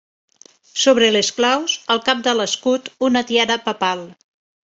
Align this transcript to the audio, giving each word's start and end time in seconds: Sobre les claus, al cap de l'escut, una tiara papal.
Sobre 0.83 1.09
les 1.15 1.29
claus, 1.39 1.75
al 1.95 2.01
cap 2.09 2.25
de 2.29 2.35
l'escut, 2.39 2.91
una 3.09 3.25
tiara 3.33 3.61
papal. 3.69 4.05